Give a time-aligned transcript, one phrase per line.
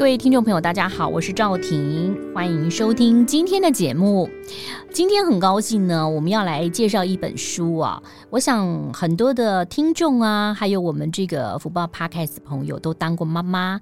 [0.00, 4.30] 各位听众朋友，大家好，我是赵婷，欢迎收听今天的节目。
[4.90, 8.02] 今天很高兴呢，我们要来介绍一本书啊。
[8.30, 13.78] 我想很多的听众啊，还有我们这个福报 Podcast 朋友都当过妈妈，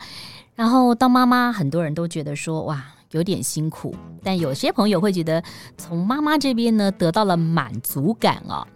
[0.57, 2.85] 然后当妈妈，很多人都觉得说哇。
[3.13, 5.43] 有点辛苦，但有些朋友会觉得
[5.79, 8.67] 从妈妈这边呢得到了满足感、哦。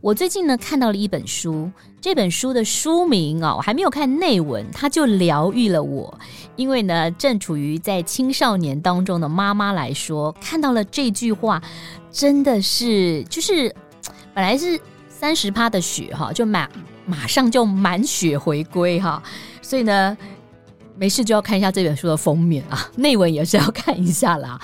[0.00, 1.70] 我最近呢看到了一本书，
[2.00, 6.18] 这本书的书名、哦，我还没有看内文，它就疗愈了我。
[6.56, 11.62] 因为呢，正处于在青少年当中的妈妈来说，看到了这句话，
[12.10, 13.74] 真的是就是
[14.32, 16.66] 本来是三十趴的血哈，就马
[17.04, 19.22] 马上就满血回归哈，
[19.60, 20.16] 所以呢。
[21.02, 24.56] 没事就要看一下这本书的封面啊， 内文也是要看一下啦。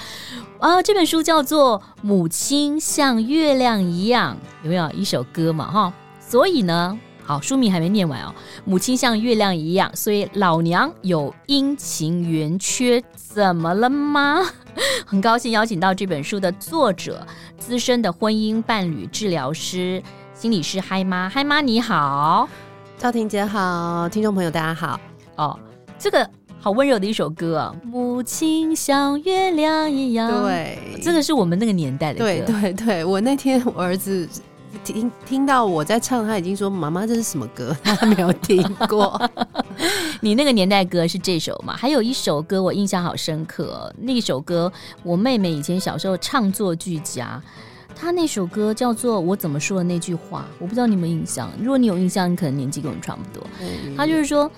[0.60, 5.68] 啊，这本书叫做《母亲像月亮一样》，有没有一首歌嘛？
[5.68, 8.32] 哈，所以呢，好，书名还没念完哦。
[8.64, 14.38] 母亲像月亮一样，所以老娘有阴晴圆缺，怎么了吗？
[15.04, 17.26] 很高兴邀请到这本书的作者，
[17.58, 20.00] 资深的婚姻伴侣治疗师、
[20.34, 22.48] 心理师嗨妈，嗨妈你好，
[22.96, 25.00] 赵婷姐好，听众朋友大家好
[25.34, 25.58] 哦。
[25.98, 26.28] 这个
[26.60, 30.30] 好温柔的一首歌啊，母亲像月亮一样。
[30.42, 32.24] 对，这个是我们那个年代的歌。
[32.24, 34.28] 对对对，我那天我儿子
[34.84, 39.20] 听听到我在唱，他已经说：“妈妈，这是什么歌？” 他没有听过。
[40.20, 41.74] 你那个年代歌是这首吗？
[41.76, 47.42] 还有一首歌我印象好深刻，那首歌我妹妹以前小时候唱作俱佳。
[47.96, 51.50] 她那首歌叫做《我怎么说的那句话》，我不知道你有没有印象。
[51.60, 53.44] 如果你有印象，你可能年纪跟我们差不多。
[53.96, 54.50] 他就是说。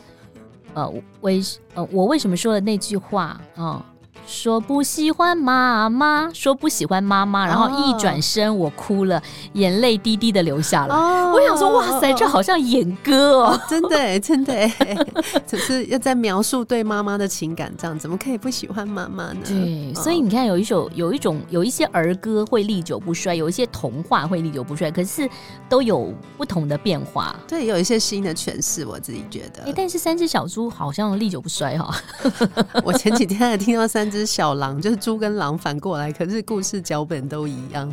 [0.75, 1.41] 呃，为
[1.75, 3.85] 呃，我为什么说的那句话啊？
[4.31, 9.21] 说不喜欢妈妈，说不喜欢妈妈，然后一转身，我哭了，
[9.55, 10.95] 眼泪滴滴的流下来。
[10.95, 14.55] 哦、我想说，哇塞，这好像演歌哦，哦真的，真的，
[15.49, 19.41] 只是要在描述对妈妈的情感，这样怎么可以不喜欢妈妈呢？
[19.45, 25.29] 对，所以你看，有一首，有一种，有一些儿歌会历久不衰，有一些童话会历久不衰，可是
[25.69, 27.35] 都有不同的变化。
[27.49, 29.65] 对，有一些新的诠释，我自己觉得。
[29.65, 31.93] 哎，但是三只小猪好像历久不衰哈、
[32.23, 32.65] 哦。
[32.87, 34.20] 我前几天还听到三只。
[34.25, 37.93] 小狼就是猪跟狼反过来，可是故事脚本都一样，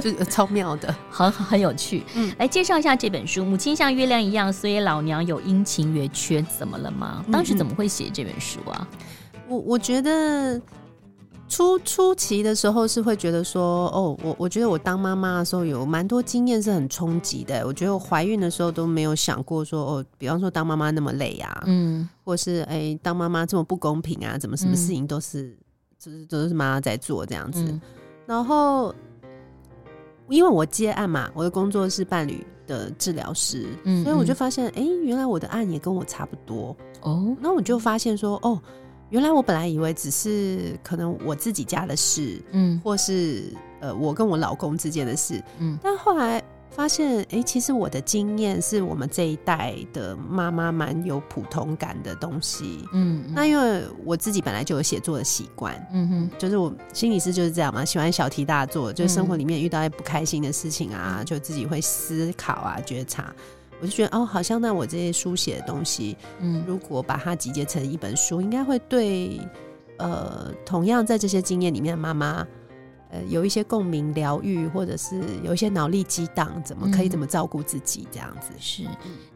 [0.00, 2.04] 就超妙的，很很有趣。
[2.14, 7.24] 嗯，来介绍一下这本书，《母亲像月亮一样》，所以老娘有阴晴圆缺，怎么了吗？
[7.30, 8.88] 当时怎么会写这本书啊？
[9.48, 10.60] 我我觉得
[11.48, 17.64] 初初期的时候是会觉得说，哦，我我觉得我当妈妈的时候有蛮多经验是很冲击的。
[17.66, 22.08] 我觉得我怀孕的时候都没有想过说，哦，比方说当妈妈那么累啊，嗯。
[22.24, 24.36] 或是哎、欸，当妈妈这么不公平啊？
[24.36, 25.56] 怎么什么事情都是，嗯、
[25.96, 27.62] 就是都是妈妈在做这样子。
[27.62, 27.80] 嗯、
[28.26, 28.92] 然后，
[30.28, 37.36] 因为我接案嘛，我的工作是伴侣的治疗师，嗯，所以我就发现，哎、欸，原来我的案也跟我差不多哦。
[37.40, 38.60] 那我就发现说，哦，
[39.10, 46.42] 原来我本来以为只是可能我自己家的事，嗯，或是呃我跟我老公之间的事，嗯，但后来。
[46.68, 52.86] 发现哎、欸，其实我的经验是我们这一代的妈妈蛮有普通感的东西。
[52.92, 63.34] 嗯，嗯，那因为我自己本来就有写作的习惯，嗯哼，就是我心理师就是这样嘛，喜欢小题大做，就是生活里面遇到一不开心的事情啊，嗯、就自己会思考啊，觉察。
[63.80, 69.40] 我就觉得哦，好像那我这些书写的东西，嗯，如果把它集结成一本书，应该会对
[69.98, 72.46] 呃，同样在这些经验里面的妈妈。
[73.08, 78.48] 呃，有一些共鸣、疗愈，或者是有一些脑力激荡，怎么可以怎么照顾自己这样子？
[78.52, 78.82] 嗯、是，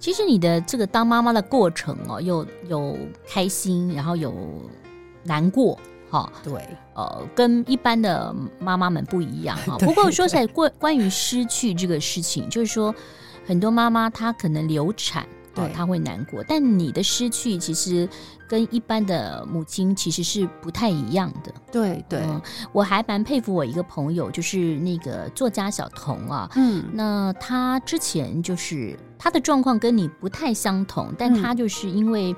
[0.00, 4.34] 其实你的这个当妈妈的过程哦，有有开心，然后有
[5.22, 5.78] 难过，
[6.10, 9.78] 哈、哦，对，呃，跟一般的妈妈们不一样哈。
[9.86, 12.92] 不过说起来，关关于失去这个事情，就是说，
[13.50, 15.26] 很多妈妈她可能流产。
[15.52, 18.08] 对，他会难过，但你的失去其实
[18.46, 21.52] 跟一般的母亲其实是不太一样的。
[21.72, 26.48] 对对、嗯，我还蛮佩服我一个朋友，就是那个作家小童啊。
[26.54, 32.32] 嗯，那他之前就是他的状况跟你不太相同，但他就是因为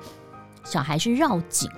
[0.63, 1.69] 小孩是绕颈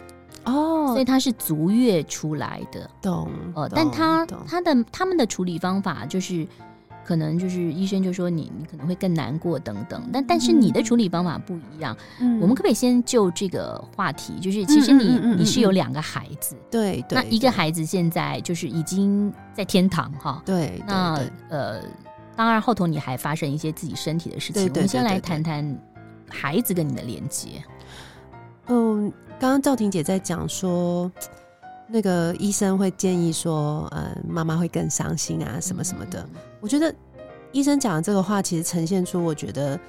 [0.45, 2.89] 哦，所以他是足月出来的。
[3.01, 6.47] 懂，呃，但他他的他们的处理方法就是。
[7.05, 11.95] 可能就是医生就说你你可能会更难过等等，但但是你的处理方法不一样。
[12.19, 21.81] 嗯，我们可不可以先就这个话题，就是其实你、你是有两个孩子，对对，那一个孩子现在就是已经在天堂哈，对，那呃，
[22.35, 25.79] 当然后头你还发生一些自己身体的事情，我们先来谈谈
[26.27, 27.63] 孩子跟你的连接？
[28.67, 31.11] 嗯，刚刚赵婷姐在讲说，
[31.87, 36.21] 那个医生会建议说，呃，妈妈会更伤心啊，什么什么的。
[36.33, 36.93] 嗯、我觉得
[37.51, 39.79] 医生讲的这个话，其实呈现出我觉得，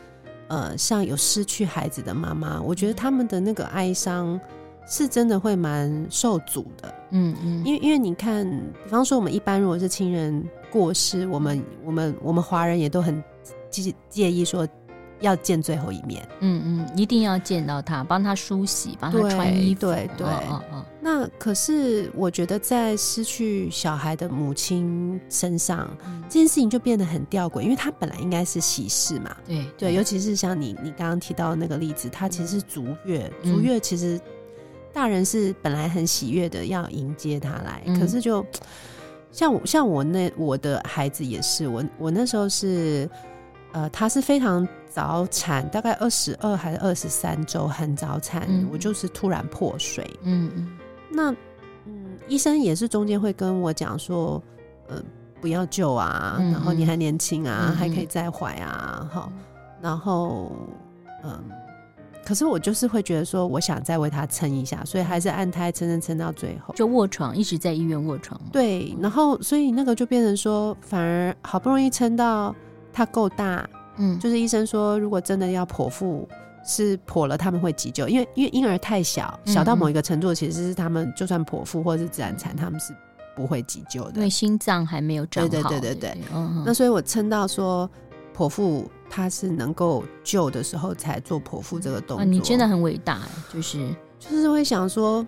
[0.49, 4.39] 呃，像有失去孩子的妈妈，我觉得他们的那个哀伤
[4.87, 6.95] 是真的会蛮受阻的。
[7.11, 8.47] 嗯嗯，因为因为你看，
[8.85, 13.23] 比方说我们一般如果是亲人过世，我们我们我们华人也都很
[13.71, 14.67] 介介意说。
[15.21, 20.27] 要见最后一面，嗯嗯，一定要见到他，帮他梳洗，帮他穿衣服，对对。
[21.01, 29.95] 那可是我觉得，在失去小孩的母亲身上，嗯、这件事情就变得很吊诡，因为他本来应该是喜事嘛，对对，对。
[29.95, 34.21] 尤其是像你你刚刚提到的那个例子，他其实是足月，嗯、足月其实
[34.93, 38.45] 大人是本来很喜悦的要迎接他来，嗯、可是就
[39.31, 43.09] 像我像我那我的孩子也是，我我那时候是。
[43.76, 50.08] 呃，他是非常早产，大概二十二还是二十三周，很早产，嗯、我就是突然破水。
[50.23, 50.78] 嗯嗯，
[51.11, 51.31] 那
[51.84, 54.43] 嗯，医生也是中间会跟我讲说，
[54.88, 54.96] 呃，
[55.43, 59.43] 不要救啊，嗯、然后你还年轻啊，嗯、还可以再怀啊，好、嗯，
[59.82, 60.52] 然后
[61.23, 61.38] 嗯，
[62.25, 68.40] 可是我就是会觉得说，我想再为他撑一下，所以还是按胎撑撑撑到最后，就卧床，一直在医院卧床。
[68.50, 72.56] 对，然后所以那个就变成说，反而好不容易撑到。
[72.97, 76.27] 他够大，嗯，就是医生说，如果真的要剖腹，
[76.65, 82.97] 是剖了他们会急救，因为因为婴儿太小，小到某一个程度，其实是他们就算剖腹或者是自然产，他们是
[83.37, 85.49] 不会急救的，因为心脏还没有长好。
[85.51, 86.19] 对对对对对，
[86.65, 87.87] 那所以我撑到说
[88.35, 92.25] 剖腹，他是能够救的时候才做剖腹这个动作。
[92.25, 93.21] 你真的很伟大，
[93.53, 95.27] 就是就是会想说，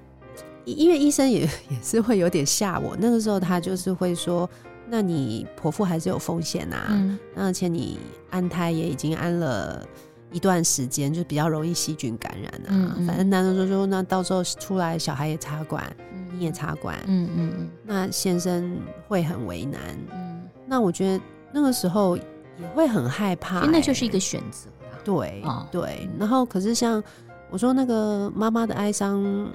[0.65, 4.49] 因为医生也也是会有点吓我，那个时候他就是会说。
[4.90, 7.99] 那你剖腹还是有风险呐、啊，嗯、而且你
[8.31, 9.87] 安胎也已经安了
[10.32, 12.69] 一段时间，就比较容易细菌感染啊。
[12.69, 19.81] 嗯嗯、反正男的说说，那到时候出来小孩也插管，嗯、你也插管，嗯嗯嗯，那先生会很为难。
[20.12, 24.69] 嗯，那我觉得那个时候也会很害怕、欸，那就是一个选择。
[25.05, 27.02] 对、哦、对，然后可是像
[27.50, 29.49] 我说那个妈妈的哀伤。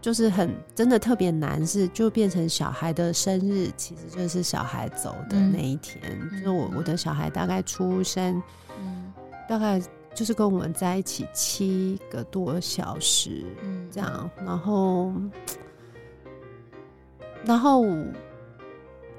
[0.00, 6.00] 就是很真的特别难，是就变成小孩的生日，其实就是小孩走的那一天。
[6.32, 8.42] 嗯、就我我的小孩大概出生，
[8.80, 9.12] 嗯、
[9.46, 9.78] 大概
[10.14, 13.44] 就是跟我们在一起七个多小时，
[13.90, 14.30] 这样。
[14.38, 15.12] 嗯、然后，
[17.44, 17.84] 然后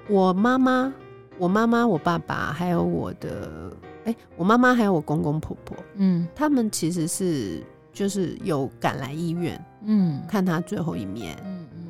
[0.09, 0.91] 我妈妈、
[1.37, 3.71] 我妈妈、我爸爸还有我的，
[4.05, 7.63] 哎、欸，我妈妈还有我公公婆婆，嗯，他们其实是。
[7.93, 11.87] 就是有赶来医院，嗯，看他最后一面，嗯嗯。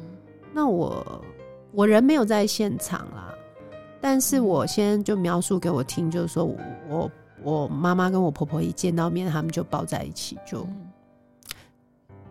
[0.54, 1.24] 那我
[1.72, 3.34] 我人没有在现场啦，
[4.02, 6.44] 但是我先就描述给我听，就是说
[6.90, 7.12] 我
[7.44, 10.68] 我妈妈跟我婆婆一见到面，他们就抱在一起，就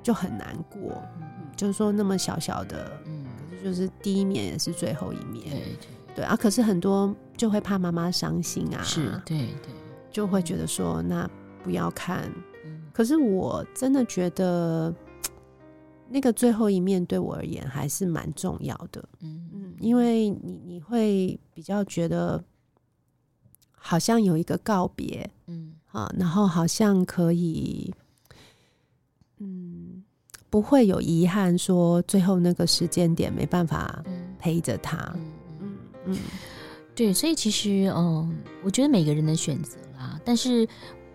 [0.03, 5.89] 就很难过，嗯，就是说那么小小的，嗯，可是就是第一面也是最后一面，对对。
[6.17, 6.35] 对啊。
[6.35, 9.73] 可是很多就会怕妈妈伤心啊，是对对，
[10.11, 11.29] 就会觉得说那
[11.63, 12.31] 不要看。
[13.01, 14.95] 可是我真的觉得，
[16.07, 19.03] 那个最后一面对我而言还是蛮重要的。
[19.21, 22.45] 嗯嗯，因为你你会比较觉得，
[23.73, 27.91] 好像有一个告别，嗯啊，然后好像可以，
[29.39, 30.05] 嗯，
[30.51, 34.05] 不会有遗憾，说最后那个时间点没办法
[34.39, 34.99] 陪着他。
[35.17, 36.19] 嗯嗯嗯，
[36.95, 38.31] 对，所以其实，嗯，
[38.63, 40.69] 我觉得每个人的选择啦，但是。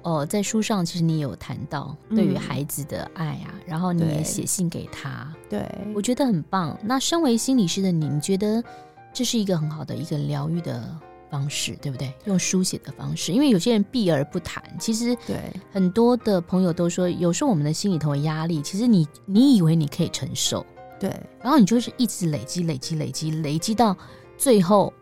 [0.05, 6.77] 哦，在书上其实你有谈到对于孩子的爱啊，嗯、然后你也写信给他，对，我觉得很棒。
[6.83, 8.63] 那身为心理师的你，你觉得
[9.11, 10.95] 这是一个很好的一个疗愈的
[11.31, 12.13] 方式，对不对？
[12.25, 15.39] 用书写的方式，因为有些人避而不谈，其实对
[15.73, 20.63] 很多的朋友都说，有时候我们的心里头的压力，其实你你以为你可以承受，
[20.99, 21.09] 对，
[21.41, 23.97] 然后你就是一直累积、累积、累积、累积到
[24.37, 24.93] 最后，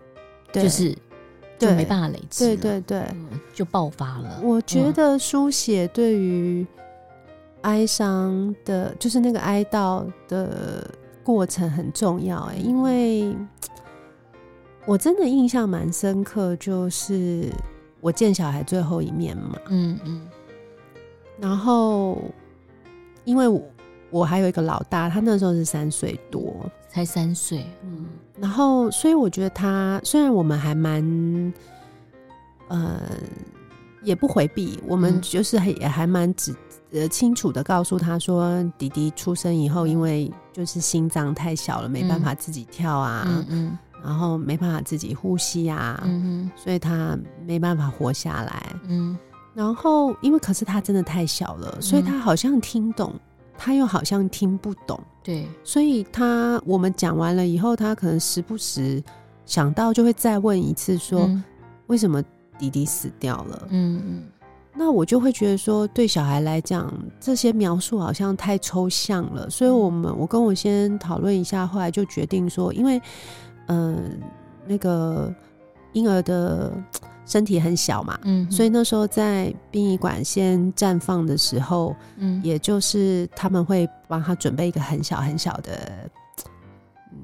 [0.53, 0.98] 就是。
[1.70, 4.39] 就没办法累积，对对对，嗯，就爆发了。
[4.43, 6.65] 我觉得书写对于
[7.62, 10.89] 哀伤的，嗯、就是那个哀悼的
[11.24, 12.41] 过程很重要。
[12.43, 13.36] 哎，因为
[14.86, 17.50] 我真的印象蛮深刻，就是
[18.01, 20.27] 我见小孩最后一面嘛，嗯嗯，
[21.39, 22.22] 然后
[23.24, 23.62] 因为我
[24.10, 26.53] 我还有一个老大，他那时候是三岁多。
[26.94, 28.06] 才三岁，嗯，
[28.40, 31.54] 然后所以我觉得他虽然我们还蛮，
[32.68, 33.02] 呃，
[34.04, 36.56] 也不回避，我们就是也还蛮只
[36.92, 49.18] 呃清楚的告诉他说，弟弟出生以后，因为就是心脏太小了，没办法自己跳啊，嗯，嗯，然后没办法自己呼吸啊，嗯哼，所以他没办法活下来，嗯，
[49.56, 53.16] 然后因为可是他真的太小了，所以他好像听懂，
[53.58, 55.04] 他又好像听不懂。
[55.24, 59.01] 对，所以他我们讲完了以后，他可能时不时
[59.46, 61.44] 想到就会再问一次，说、嗯、
[61.88, 62.22] 为什么
[62.60, 63.68] 弟弟死掉了？
[63.70, 64.24] 嗯嗯。
[64.75, 69.48] 那我就会觉得说，对小孩来讲，这些描述好像太抽象了。
[69.48, 73.00] 所以我们我跟我先讨论一下，后来就决定说，因为
[73.68, 74.01] 嗯、呃，
[74.65, 75.32] 那个
[75.92, 76.74] 婴儿的
[77.25, 86.10] 身体很小嘛，嗯，所以那时候在殡仪馆先绽放的时候，嗯，也就是他们会帮他准备一个很小很小的，
[87.12, 87.20] 嗯，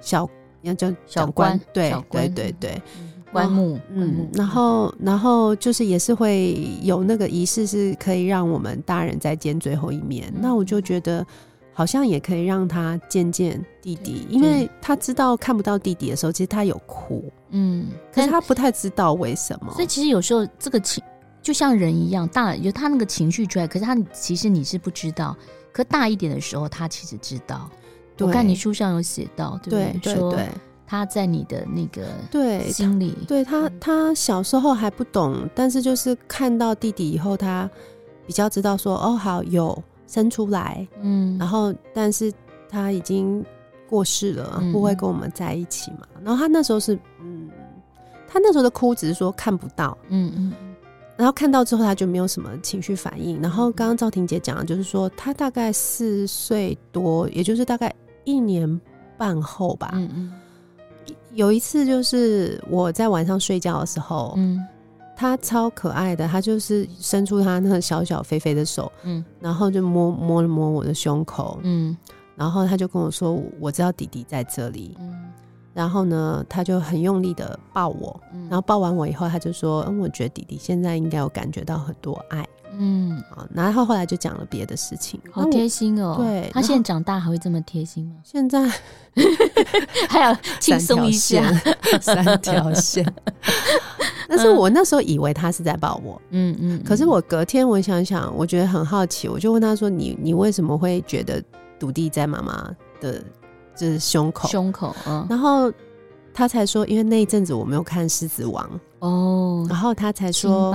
[0.00, 0.28] 小
[0.62, 2.82] 要叫小棺，对对对对。
[3.30, 10.32] 棺木，哦、嗯，然后，然后就是也是会有那个仪式，是可以让我们大人再见最后一面。
[10.34, 11.26] 嗯、那我就觉得，
[11.74, 19.72] 好像也可以让他见见弟弟，因为他知道看不到弟弟的时候，其实他有哭，嗯，可是他不太知道为什么。
[19.72, 21.02] 所以其实有时候这个情
[21.42, 25.36] 就像人一样，大有他那个情绪出来，可是他其实你是不知道。
[25.72, 27.70] 可大一点的时候，他其实知道。
[28.18, 30.00] 我看你书上有写到，对不对？
[30.02, 30.48] 对对对。
[30.90, 37.68] 他在你的那个对心里，对他，他小时候还不懂，但是就是看到弟弟以后，他
[38.26, 42.32] 比较知道说，哦，好，有生出来，嗯，然后但是
[42.70, 43.44] 他已经
[43.88, 46.06] 过世了，不会跟我们在一起嘛。
[46.22, 47.48] 然后他那时候是，嗯，
[48.28, 50.52] 他那时候的哭只是说看不到，嗯嗯，
[51.16, 53.40] 然后看到之后他就没有什么情绪反应。
[53.40, 58.80] 然后刚刚赵婷姐讲的就是说，他大概四岁多，也就是大概一年
[59.16, 60.32] 半后吧，嗯嗯。
[61.32, 64.60] 有一次，就是我在晚上睡觉的时候，嗯，
[65.14, 71.96] 他超可爱的，他就是伸出他那个小小肥肥的手，嗯，然后就摸摸了摸我的胸口，嗯，
[72.38, 75.30] 然后他就跟我说：“我知道弟弟在这里。”嗯，
[75.74, 78.18] 然后呢，他就很用力的抱我，
[78.48, 82.46] 然后抱完我以后，他就说：“嗯，我觉得弟弟现在应该有感觉到很多爱。”
[82.80, 83.20] 嗯，
[83.52, 86.14] 然后后来就讲了别的事情，好贴心哦。
[86.16, 88.16] 对，他现在长大还会这么贴心吗？
[88.22, 88.68] 现在
[90.08, 91.42] 还要 轻松一下，
[92.00, 93.04] 三条线。
[94.28, 96.82] 但是我那时候以为他是在抱我，嗯嗯。
[96.84, 101.42] 可是我隔天我想想，我觉得很好奇，我就问他说：“你你为什么会觉得
[101.78, 102.70] 笃弟在妈妈
[103.00, 103.22] 的
[103.76, 104.48] 就是胸口？
[104.48, 105.72] 胸口？”嗯，然后
[106.34, 108.64] 他才说：“因为那一阵子我没有看《狮子王》
[109.06, 110.74] 哦。”然后他才说：“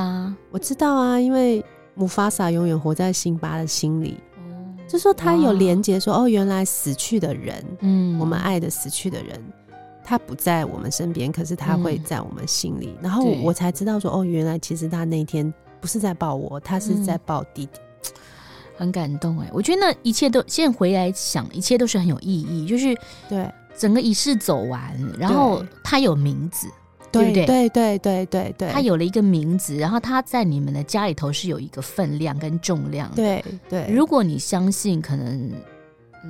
[0.51, 1.63] 我知道啊，因为。”
[1.95, 9.39] 姆法萨永远活在辛巴的心里，嗯、就说他有连接，说哦，原来死去的人，嗯，我们爱的死去的人，
[10.03, 12.95] 他不在我们身边，可是他会在我们心里。
[12.95, 18.15] 嗯、然后我才知道说，哦，原来其实他那天不是在抱我，他是在抱弟弟，嗯、
[18.75, 19.49] 很感动哎。
[19.53, 22.95] 我觉得那一切都现在回来想，一切都是很有意义，就是
[23.29, 26.67] 对整个仪式走完，然后他有名字。
[27.13, 27.45] 对不对？
[27.45, 33.07] 对对对对对，他有了一个名字，然后他在你们的家里头是有一个分量跟重量。
[33.13, 35.51] 对对，如果你相信可能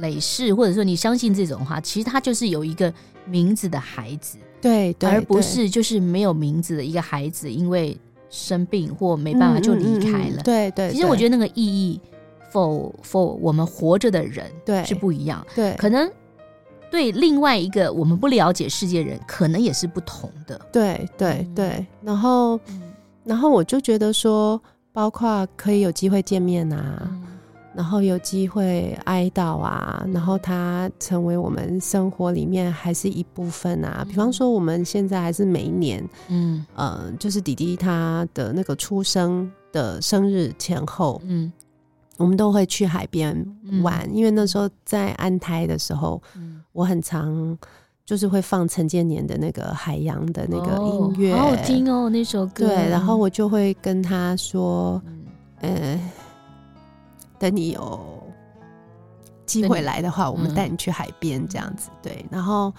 [0.01, 2.93] 累世，或者说你相信这种话，其实他就是有一个
[3.25, 4.38] 名字的孩子。
[4.59, 7.97] 对，对，而不是就是没有名字的一个孩子，因为
[8.29, 10.43] 生病或没办法就离开了。
[10.43, 11.97] 对对，其实我觉得那个意义
[12.53, 15.45] ，for for 我们活着的人，对是不一样。
[15.55, 16.10] 对，可能。
[16.91, 20.62] 对另外一个我们不了解世界人，可能也是不同的。
[20.72, 22.83] 对对对，然后，嗯、
[23.24, 27.24] 然后我就觉得说，包括可以有机会见面啊，嗯、
[27.74, 34.05] 然后有机会哀悼啊，然后他成为我们生活里面还是一部分啊。
[34.05, 41.51] 嗯、比方说，我们现在还是每一年，嗯呃，就是弟弟他的那个出生的生日前后，嗯。
[42.17, 43.36] 我们都会去海边
[43.82, 47.58] 玩，嗯、因为那时候在安胎的时候，嗯、我很常
[48.05, 52.67] 就是会放陈建年的那个海洋的那个音乐，哦、好好听哦，那首歌。
[52.67, 55.01] 对，然后我就会跟他说
[55.62, 56.12] ：“嗯、呃，
[57.39, 58.00] 等你有
[59.46, 61.89] 机会来的话，我们带你去海边这样子。
[61.91, 62.72] 嗯”对，然后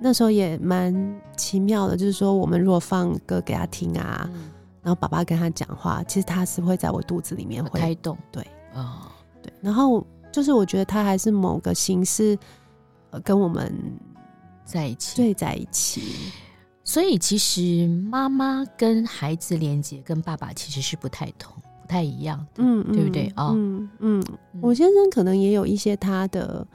[0.00, 4.28] 那时候也蛮奇妙的，就是说我们如果放歌给他听啊。
[4.34, 4.50] 嗯
[4.82, 9.52] 然后爸爸跟他讲话，其实他是会在我肚子里面会开动，对啊，哦、对。
[9.60, 12.38] 然后就是我觉得他还是某个形式，
[13.10, 13.70] 呃，跟我们
[14.64, 16.32] 在一起，对，在一起。
[16.82, 23.48] 所以其实妈妈跟孩子连接跟爸爸其实是不太同、不太一样的，嗯，对不对啊？
[23.48, 24.24] 哦、嗯嗯。
[24.62, 26.66] 我先生可能也有一些他的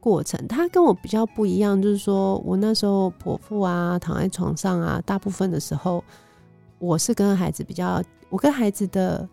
[0.00, 6.02] 过程，他跟我比较不一样，就是说我那时候剖腹啊，躺在床上啊，大部分的时候。
[6.84, 9.28] 我是跟孩子比较，我跟孩子的，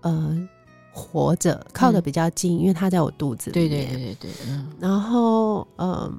[0.00, 0.48] 呃，
[0.92, 3.68] 活着靠得比较近，嗯、因为他在我肚子里面。
[3.68, 4.30] 对对对对对。
[4.48, 6.14] 嗯、然后，嗯、呃，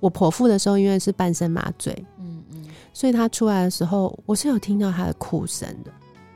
[0.00, 5.92] 我剖腹的时候，因为是半身麻醉，嗯嗯，所以他出来的时候，我是有听到他的哭声的。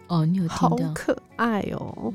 [0.08, 0.68] 哦，你有听到？
[0.68, 2.12] 好可爱哦。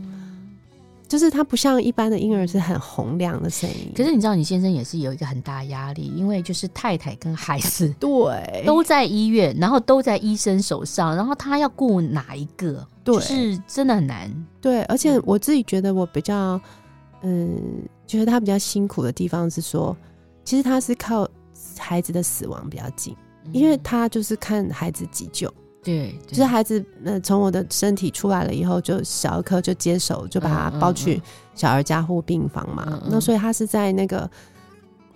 [1.11, 12.87] 就是它不像一般的婴儿是很洪亮的声音，可是你知道，你先生也是有一个很大压力，因为就是太太跟孩子 对都在医院，然后都在医生手上，然后他要顾哪一个？
[13.03, 14.31] 对，是真的很难。
[14.61, 16.57] 对，而且我自己觉得我比较，
[17.23, 19.93] 嗯，觉得他比较辛苦的地方是说，
[20.45, 21.27] 其实他是靠
[21.77, 23.13] 孩子的死亡比较近，
[23.51, 25.53] 因为他就是看孩子急救。
[25.83, 31.21] 对，对，就是孩子，呃，从我的身体出来了以后，就小儿科就接手，就把他抱去
[31.55, 32.83] 小儿加护病房嘛。
[32.87, 34.29] 嗯嗯、那所以他是在那个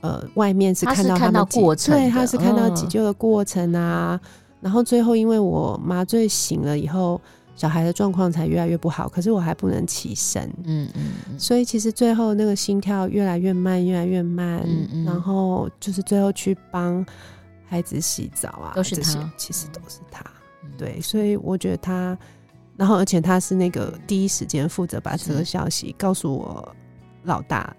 [0.01, 4.19] 呃外面是看到他们，过程，对，他是看到急救的过程啊。
[4.23, 4.29] 嗯、
[4.61, 7.21] 然后最后因为我麻醉醒了以后，
[7.55, 10.43] 小孩的状况才越来越不好，可是我还不能起身。
[10.63, 14.61] 嗯嗯，嗯所以其实最后那个心跳越来越慢，越来越慢。
[14.65, 17.05] 嗯嗯，然后就是最后去帮
[17.67, 20.25] 孩子洗澡啊，都是他，其实都是他。
[20.77, 22.17] 对，所以我觉得他，
[22.77, 26.75] 然后而且他是那个第一时间负责把这个消息告诉我
[27.23, 27.75] 老大，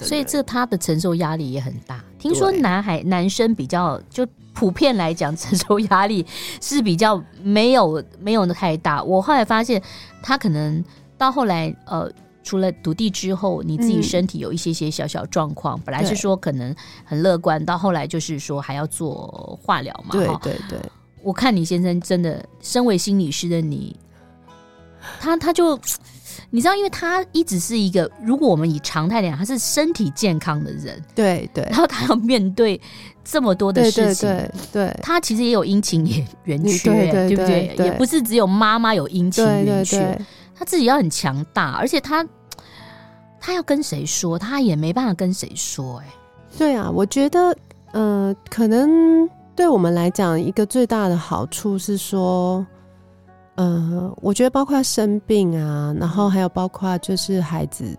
[0.00, 2.04] 所以这他的承受压力也很大。
[2.18, 6.24] 听说男孩男生比较就普遍来讲 承受压力
[6.60, 9.02] 是比较没有没有太大。
[9.02, 9.82] 我后来发现
[10.22, 10.82] 他可能
[11.18, 12.10] 到后来呃，
[12.42, 16.74] 除了独地之后，你自己身体有一些些小小状况，嗯、本来是说可能
[17.04, 20.12] 很乐观，到后来就是说还要做化疗嘛。
[20.12, 20.78] 对对对。
[21.24, 23.96] 我看你先生真的，身为心理师的你，
[25.18, 25.76] 他他就
[26.50, 32.80] 你知道，因为他一直是一个，如果我们以常态来讲，他是身体健康的人，对对，然后他要面对
[33.24, 37.74] 这么多的事情，对对，对，对，他其实也有阴晴圆圆缺，对，对，对，对不对？
[37.76, 40.20] 对，也不是只有妈妈有阴晴圆缺，
[40.54, 42.24] 他自己要很强大，而且他
[43.40, 46.06] 他要跟谁说，他也没办法跟谁说，哎，
[46.58, 47.56] 对啊，我觉得，
[47.92, 49.28] 嗯、呃，可能。
[49.56, 52.66] 对我们来讲，一个最大的好处是说，
[53.54, 57.96] 呃，我觉得包括生病啊，然后还有包括就是孩子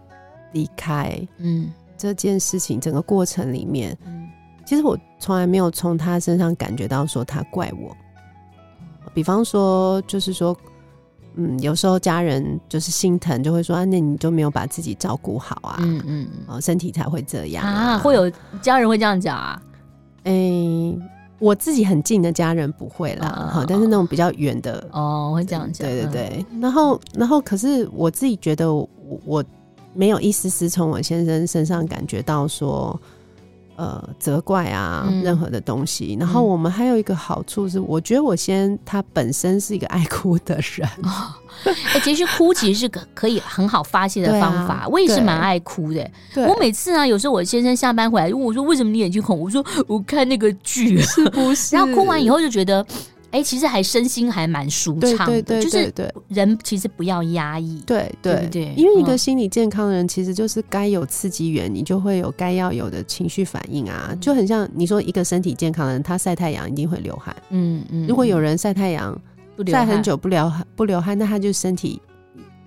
[0.52, 4.28] 离开，嗯，这件事情整个过程里面，嗯，
[4.66, 7.96] 其实我从来没有从他身上感觉到说他怪我。
[9.14, 10.54] 比方说，就是说，
[11.36, 18.30] 嗯，有时候家人就是心疼，就会说啊，那你就没有把自己照顾好啊，嗯嗯，哦，身体才会这样啊，啊，会有
[18.62, 19.62] 家人会这样讲啊，
[20.24, 21.00] 诶。
[21.40, 26.46] 我自己很近的家人不会啦，好、哦，但是那种比较远的哦，会这样讲，对对对。
[26.62, 28.88] 然后，然后，可是我自己觉得我，
[29.26, 29.44] 我
[29.94, 33.00] 没有一丝丝从我先生身上感觉到说。
[33.76, 36.16] 呃，责怪啊，任何的东西。
[36.16, 40.90] 嗯、然后我们还有一个好处是，我觉得我先他本身是一个爱哭的人。
[41.04, 41.10] 哦
[41.94, 44.74] 欸、其实哭其实是可可以很好发泄的方法。
[44.82, 46.12] 啊、我也是蛮爱哭的。
[46.48, 49.40] 我每次啊，有时候我先生下班回来，我说为什么你眼睛红？
[49.40, 51.76] 我说我看那个剧，是不是？
[51.78, 52.86] 然后哭完以后就觉得。
[53.36, 69.14] 哎、欸，其实还身心还蛮舒畅的，对对对，就是人其实不要压抑，对对对，对，因为一个心理健康的人，其实就是该有刺激源，你就会有该要有的情绪反应啊，嗯、就很像你说一个身体健康的人，他晒太阳一定会流汗，嗯嗯，如果有人晒太阳
[69.68, 72.02] 晒很久不流汗不流汗，那他就身体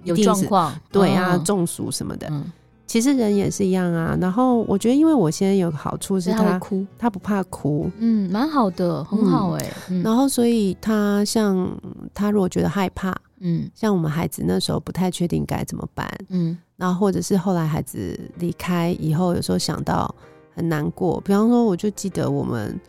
[0.05, 2.29] 有状况，对啊，中暑什么的。
[2.31, 2.45] 嗯
[2.89, 9.75] 其实人也是一样啊，然后我觉得，因为我现在有个好处是他，他哭，他不怕哭，嗯，蛮好的，很好哎、欸。
[9.91, 11.71] 嗯、然后，所以他像
[12.15, 20.13] 他如果觉得害怕，嗯，像我们孩子那时候不太确定该怎么办，嗯，然后或者是后来孩子离开以后，有时候想到
[20.55, 21.21] 很难过。
[21.21, 22.81] 比方说，我就记得我们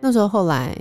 [0.00, 0.76] 那时候后来，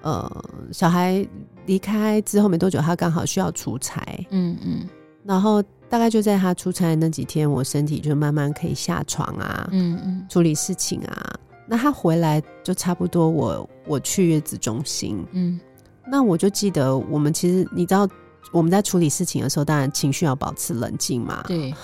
[0.00, 1.22] 呃，小孩
[1.66, 4.88] 离开之后没多久，他刚好需要出差，嗯嗯，
[5.24, 5.62] 然后。
[5.88, 11.34] 大概就在他出差那几天，我身体就慢慢可以下床啊，嗯嗯，处理事情啊。
[11.66, 15.58] 那他回来就差不多我，我我去月子中心，嗯，
[16.06, 18.08] 那我就记得我们其实你知道
[18.52, 21.74] 我们在处理事情的时候，当然情绪要保持冷静嘛，对。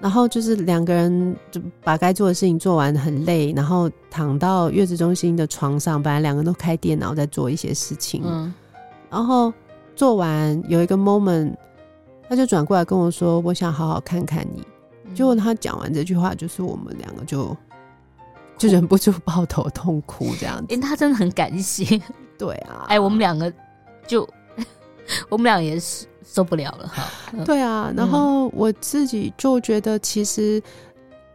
[0.00, 8.52] 然后就是两个人就把该做的事情做完，很累，然后躺到月子中心的床上，本来两个人都开电脑在做一些事情，嗯，
[9.08, 9.52] 然后
[9.94, 11.54] 做完有一个 moment。
[12.28, 14.66] 他就转过来跟我说：“我想好好看看你。”
[15.14, 17.56] 结果他讲完这句话，就是我们两个就
[18.58, 20.66] 就忍不住抱头痛哭这样子。
[20.68, 22.00] 因为他真的很感性。
[22.36, 23.50] 对啊，哎，我们两个
[24.06, 24.28] 就
[25.28, 27.04] 我们俩也是受不了了哈。
[27.44, 30.62] 对啊，然后我自己就觉得，其实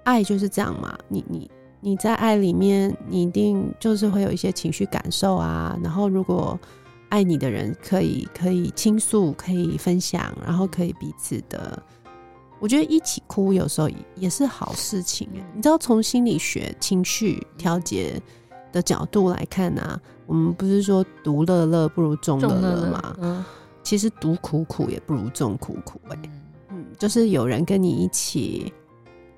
[0.04, 0.96] 爱就是这样嘛。
[1.08, 1.50] 你你
[1.80, 5.76] 你在爱里面，你一定就是会有一些情绪感受啊。
[5.82, 6.60] 然后如果
[7.12, 11.78] 爱你的人可以可以倾诉，可以分享，然后可以彼此的，
[12.58, 15.28] 我觉得一起哭有时候也是好事情。
[15.54, 18.18] 你知道，从心理学情绪调节
[18.72, 23.18] 的角度来看啊，我们不是说独乐乐不如众乐乐吗？
[23.20, 23.44] 嗯，
[23.84, 26.30] 其实独苦苦也不如众苦苦哎、欸。
[26.70, 28.72] 嗯，就是有人跟你一起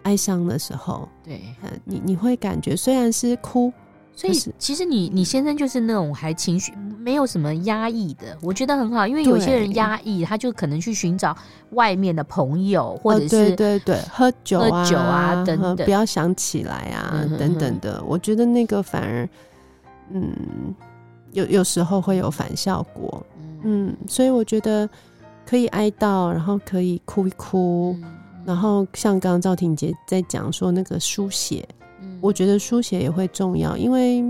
[0.03, 1.41] 哀伤的时候，对，
[1.83, 3.73] 你你会感觉虽然是哭。
[4.15, 11.35] 所以其实你你先生就是那种还情绪没有什么压抑的，我觉得很好，因为有些人压抑，他就可能去寻找
[11.71, 19.27] 外面的朋友，或者是对对对，喝酒啊，喝酒啊等等，不要想起来啊等等的，我觉得那个反而
[20.11, 20.31] 嗯
[21.31, 23.25] 有有时候会有反效果，
[23.63, 24.87] 嗯，所以我觉得
[25.43, 27.97] 可以哀悼，然后可以哭一哭，
[28.45, 31.67] 然后像刚刚赵婷姐在讲说那个书写。
[32.23, 34.23] 我觉得书写也会重要，因为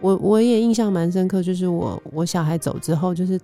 [0.00, 3.38] 我我也印象蛮深刻，就是我我小孩走之后，就是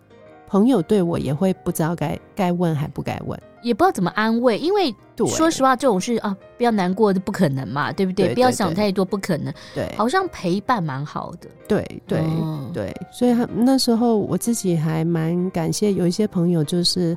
[0.49, 4.94] 朋友对我也会不知道该该问还不该问，也不知道怎么安慰，因为
[5.29, 8.29] 说实话，这种事啊，不要难过，不可能嘛，对不对？
[8.29, 9.53] 对对对，不要想太多，不可能。
[9.75, 11.46] 对，好像陪伴蛮好的。
[11.68, 17.14] 对对、哦、对，所以他那时候我自己还蛮感谢有一些朋友，就是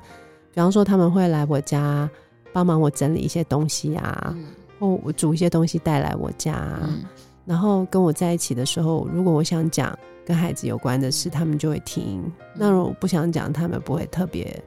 [0.54, 2.10] 比方说他们会来我家
[2.52, 4.34] 帮忙我整理一些东西啊。
[4.36, 4.44] 嗯
[4.88, 7.04] 我煮一些东西带来我家，嗯、
[7.46, 14.62] 然后跟我在一起的时候，如果我想讲跟孩子有关的事，他们就会听；嗯、那如果我不想讲，他们不会特别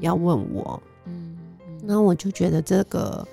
[0.00, 0.82] 要问我。
[1.06, 1.36] 嗯，
[1.86, 3.26] 然后我就觉得这个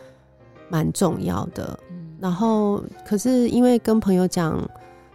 [0.70, 1.80] 蛮重要的。
[1.90, 4.62] 嗯、然后，可是因为跟朋友讲，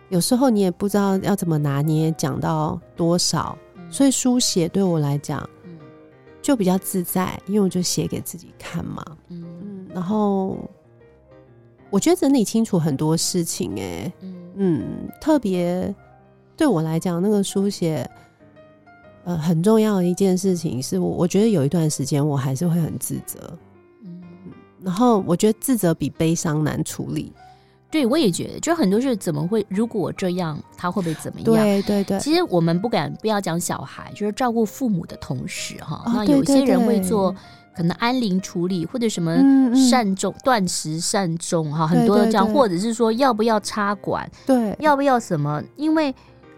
[0.08, 5.48] 有时候你也不知道要怎么拿捏，讲到多少，嗯、所以书写对我来讲，
[6.42, 9.04] 就比较自在，因为我就写给自己看嘛。
[9.28, 10.58] 嗯，嗯，然后。
[11.94, 14.12] 我觉得整理清楚很多事情，哎，
[14.56, 15.94] 嗯，特别
[16.56, 18.04] 对我来讲，那个书写，
[19.22, 23.56] 呃，很重要的一件事情是我，我觉得有一段时间我还是会很自责，
[24.02, 24.20] 嗯，
[24.80, 27.32] 然后我觉得自责比悲伤难处理。
[27.92, 31.54] 对，我也觉得，就很多事怎么会，如果这样，他会不会怎么样？
[31.54, 32.18] 对对对。
[32.18, 37.32] 其实我们不敢不要讲小孩，就是照顾父母的同时，哈，那有些人会做。
[37.74, 39.34] 可能安宁处理或者什么
[39.74, 45.62] 善终、断食善终哈，很多的这样，或者是说要不要插管，对，要不要什么？
[45.76, 46.14] 因为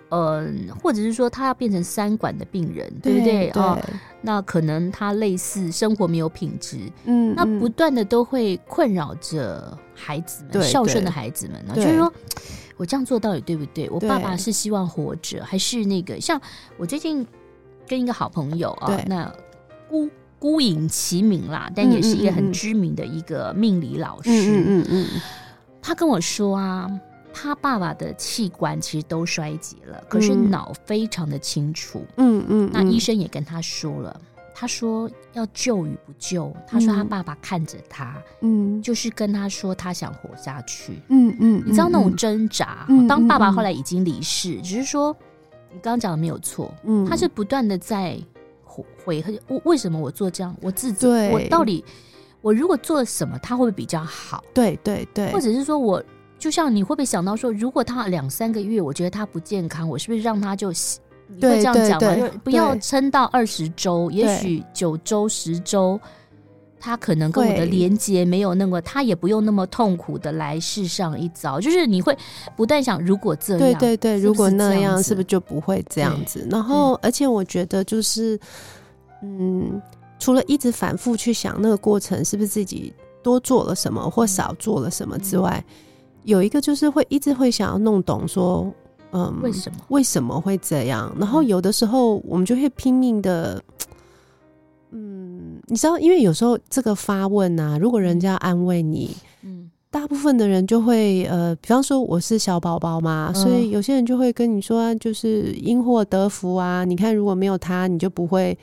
[0.09, 0.47] 呃，
[0.81, 3.77] 或者是说他要变成三管的病人，对不对啊？
[4.21, 12.13] 那可能他类似生活没有品质，嗯，那不断的都会困扰着孩子们，孝顺的孩子们呢，就是说
[12.77, 13.89] 我这样做到底对不对？
[13.91, 16.21] 我爸爸是希望活着，还是那个？
[16.21, 16.41] 像
[16.77, 17.27] 我最近
[17.89, 19.33] 跟一个好朋友啊，那
[19.89, 20.09] 姑。
[20.39, 24.31] 孤影其名啦，但也是一个很知名的一个命理老师。
[24.31, 25.07] 嗯嗯嗯，
[25.81, 26.91] 他跟我说啊，
[27.33, 32.05] 他爸爸的器官其实都衰竭了，可是脑非常的清楚。
[32.17, 34.21] 嗯嗯，那医生也跟他说了，
[34.55, 41.01] 他说要救与不救，他说他爸爸看着他，嗯，就是跟他说他想活下去。
[41.09, 42.87] 嗯嗯，你知道那种挣扎。
[43.09, 45.17] 当爸爸后来已经离世，只是说
[45.73, 48.19] 你刚刚讲的没有错，嗯，他是不断的在。
[49.05, 50.57] 悔恨，我为什么我做这样？
[50.61, 51.85] 我自己，我到底
[52.41, 54.43] 我如果做了什么，他会不会比较好？
[54.53, 56.03] 对对对，或者是说我
[56.39, 60.71] 就像你会不会想到说，如果他两三个月，我觉得他不健康，我是不是让他就
[61.29, 62.31] 你会这样讲吗？
[62.45, 65.99] 不要撑到二十周，也许九周、十周，
[66.79, 71.61] 他可能跟我的连接没有那么，他也不用那么痛苦的来世上一遭。
[71.61, 72.17] 就是你会
[72.57, 76.47] 不断想，如果这样，对对对，是是如果那样，是不是就不会这样子？
[76.51, 78.39] 然后，而且我觉得就是。
[79.23, 79.81] 嗯，
[80.19, 85.75] 除了一直反复去想那个过程是不是自己多做了什么或少做了什么之外，嗯、
[86.25, 88.71] 有一个就是会一直会想要弄懂说，
[89.13, 91.11] 嗯，为什么为什么会这样？
[91.19, 93.61] 然后有的时候我们就会拼命的，
[94.91, 95.36] 嗯，
[95.67, 108.57] 你知道，因为有时候这个发问啊，如果人家安慰你，嗯，大部分的人就会呃，比方说我是小宝宝嘛，嗯、所以有些人就会跟你说，就是因祸得福啊，你看如果没有他，你就不会。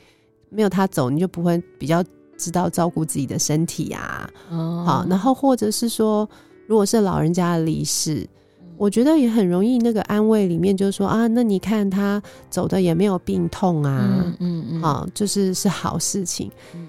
[0.50, 2.00] 没有他走，你就不会比较
[2.38, 4.30] 知道照顾自己的身体呀、啊。
[4.52, 4.86] Oh.
[4.86, 6.28] 好，然后或者是说，
[6.68, 8.20] 如果是老人家的离世，
[8.60, 16.48] 嗯、我觉得也很容易那个安慰里面就是说啊，那你看他走的也没有病痛啊，嗯嗯，嗯好，就是是好事情。
[16.76, 16.86] 嗯、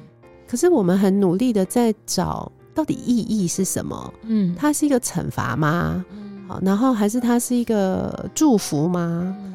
[0.48, 4.14] 可是我们很努力的在找到底意义是什么？
[4.24, 6.06] 嗯，它是一个惩罚吗？
[6.12, 9.36] 嗯、好，然后还是它是一个祝福吗？
[9.44, 9.52] 嗯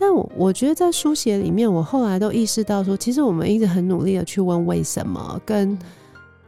[0.00, 5.76] 但我我觉得在书写里面，我后来都意识到说，其实我们一直很努力的去问为什么，跟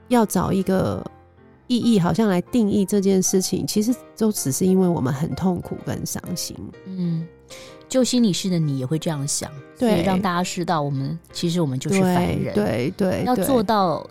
[0.06, 1.04] 要找一个
[1.66, 6.56] 意义，好像来定义这件事情，其实都只是因为我们很痛苦跟伤心。
[6.86, 7.26] 嗯，
[7.90, 14.08] 就心理师的你也会这样想，对，让大家知道我们其实我们就是凡人，对对，要做到。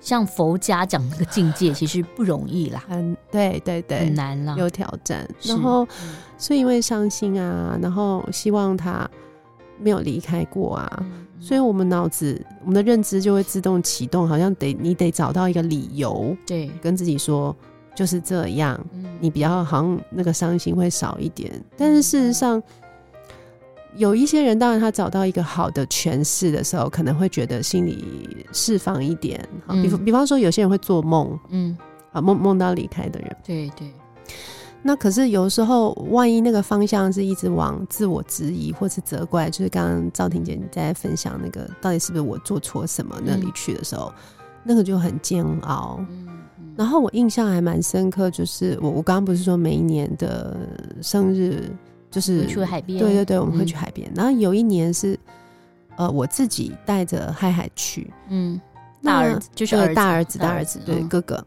[0.00, 5.26] 像佛家讲那个境界， 其实不容易啦，很对对对，很难啦，有挑战。
[5.44, 5.88] 然后，
[6.36, 9.08] 所以因为伤心啊，然后希望他
[9.80, 17.56] 没有离开过啊，嗯、所以我们脑子、我们的认知就会自动启动，好像得你得找到一个理由，对，跟自己说
[17.94, 21.52] 就是这样，嗯、你比较好像那个伤心会少一点。
[21.76, 22.62] 但是事实上。
[23.96, 29.48] 有一些人，当然他找到一个好的诠释的时候，可能会觉得心里释放一点。
[29.68, 31.78] 嗯、比比方说，有些人会做梦，嗯，
[32.10, 33.88] 啊，梦梦到离开的人，对对。
[34.82, 46.04] 那可是有时候，万一那个方向是一直往自我质疑或是责怪，就是刚刚赵婷姐你在分享那个到底是不是我做错什么那里去的时候，嗯、那个就很煎熬。
[46.76, 50.56] 然后我印象还蛮深刻，就是我我刚刚不是说每一年的
[51.02, 51.70] 生日。
[52.10, 54.08] 就是去海边，对对对，我们会去海边。
[54.10, 55.18] 嗯、然后有一年是，
[55.96, 58.60] 呃，我自己带着海海去，嗯，
[59.02, 61.44] 大儿子就是大儿子，大儿子，对哥哥。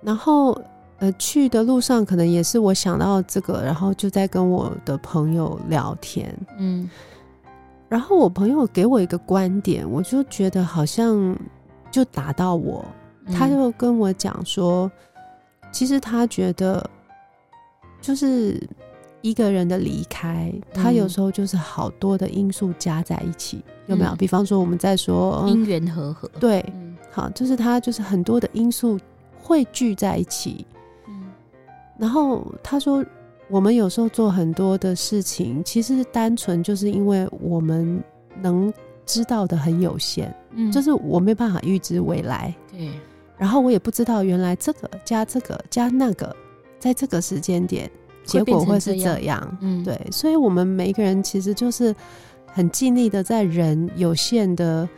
[0.00, 0.56] 然后
[1.00, 6.88] 呃，去的路上可能也是我想到这个，然后就在跟我的朋友聊天，嗯，
[7.88, 11.36] 然后我朋友给我一个观点，我就觉得好像
[11.90, 12.84] 就打到我，
[13.32, 16.88] 他就跟我讲说，嗯、其实他觉得
[18.00, 18.60] 就是。
[19.24, 24.14] 一个人的离开，他有时候就是好多的因素加在一起，嗯、有没有？
[24.16, 29.00] 比方说，我们在说因缘和合，对，嗯、好，就是他就是很多的因素
[29.40, 30.66] 汇聚在一起。
[31.08, 31.32] 嗯，
[31.96, 33.02] 然后他说，
[33.48, 38.04] 我们有时候做很多的事情，其实单纯就是因为我们
[38.42, 38.70] 能
[39.06, 42.90] 知道的很有限，嗯，就是我没办法预知未来，对，
[43.36, 46.34] 然后我也不知道原来这个加这个加那个，
[46.78, 47.90] 在这个时间点。
[48.26, 51.94] 结果会是这样，嗯，对，所以，我们每一个人其实就是
[52.46, 54.88] 很尽力的在人有限的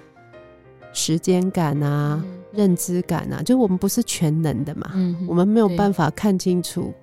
[0.92, 6.94] 时间感啊、嗯、认知感啊，就我们不是全能的嘛，嗯，我们没有办法看清楚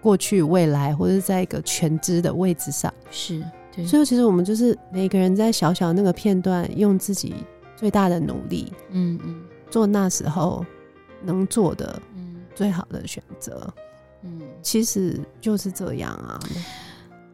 [0.00, 3.44] 过去、未来，或者是在一个全知的位置上，是，
[3.76, 7.34] 对，所以其实我们就是每个人在小小那个片段，用自己
[7.76, 10.64] 最大的努力，嗯嗯，做那时候
[11.20, 13.68] 能做的，嗯，最好的选择。
[14.22, 16.38] 嗯，其实就是这样啊，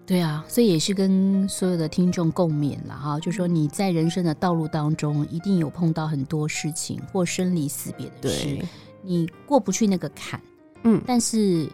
[0.06, 8.58] 对啊，所以也是跟所有的听众共勉了哈，就说你在人生的道路当中，一定有碰到很多事情或生离死别的事，
[9.02, 10.40] 你过不去那个坎，
[10.84, 11.68] 嗯，但是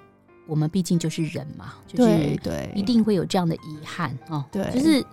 [0.49, 5.05] 我们毕竟就是人嘛，就是对，一定会有这样的遗憾哦，对，就是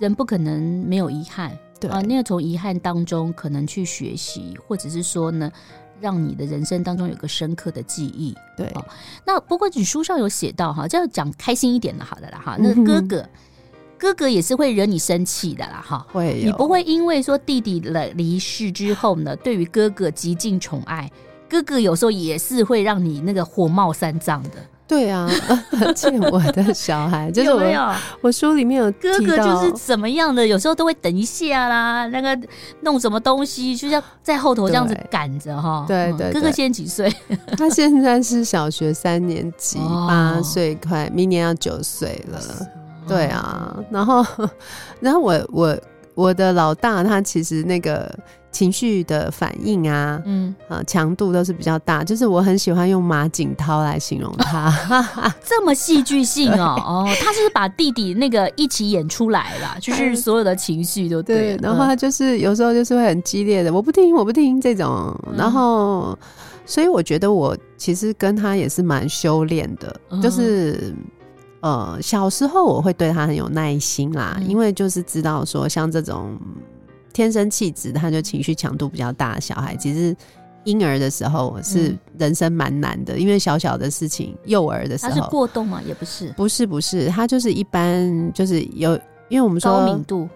[0.00, 5.50] 人不可能没有遗憾，对啊，那个从遗憾当中可能去学习，或者是说呢。
[6.00, 8.70] 让你的人生当中有个深刻的记忆，对。
[9.24, 12.56] 那不过你书上有写到哈，就要讲开心一点的，好的啦哈。
[12.58, 13.30] 那哥哥，嗯、
[13.96, 16.04] 哥哥也是会惹你生气的啦哈。
[16.12, 21.10] 会，你不会因为说弟弟了离世之后呢，对于哥哥极尽宠爱，
[21.48, 24.50] 哥哥有时候也是会让你那个火冒三丈的。
[24.94, 25.28] 对啊，
[25.94, 27.82] 见我的小孩就是我，有没有
[28.20, 32.38] 我书里面有哥哥就是怎么样的，有时候都会等一下啦，那个
[32.82, 35.84] 弄什么东西，就像在后头这样子赶着哈。
[35.88, 37.12] 对对，哥哥现在几岁？
[37.58, 42.40] 他现在是小学三年级，八岁快，明年要九岁了。
[43.06, 44.24] 对啊，然后
[45.00, 45.76] 然后我我
[46.14, 48.12] 我的老大他其实那个。
[48.54, 50.54] 情绪的反应啊，嗯。
[50.68, 54.72] 啊，强度都是比较大，就是我很喜欢用马景涛来形容他，
[55.44, 57.12] 这么戏剧性哦 对。
[57.12, 66.18] 哦，他是把弟弟那个一起演出来了， 就是所有的情绪都对，对，然后他就是有时候就是会很激烈的，我不听，我不听这种，然后、嗯、
[66.64, 70.94] 所以我觉得我其实跟他也是蛮修炼的，嗯、就是
[71.64, 76.38] 呃小时候我会对他很有耐心啦，嗯、因为就是知道说像这种。
[77.14, 80.12] 天生气质，他就情绪强度比较大的小孩，其实
[80.64, 85.80] 婴儿的时候是人生蛮难的，嗯、因为小小的事情，幼儿的时候他是过动嘛？
[85.86, 88.98] 也不是，不是，不是，他就是一般，就是有，
[89.28, 90.28] 因为我们说高敏度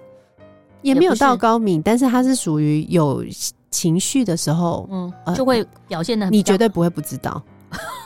[0.81, 3.25] 也没有到高敏，但是他是属于有
[3.73, 7.43] 情绪的时候，嗯，就会表现的，你绝对不会不知道，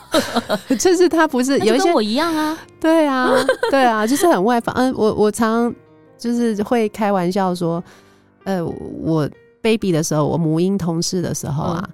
[0.79, 3.29] 就是他不是有一些跟我一样啊，对啊，
[3.71, 5.73] 对啊，就是很外放，嗯，我我常
[6.17, 7.83] 就是会开玩笑说。
[8.45, 9.25] 呃，我
[9.61, 11.93] baby 的时候，我母婴同事的时候啊，嗯、